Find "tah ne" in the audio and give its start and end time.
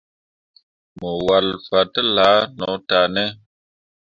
2.87-3.25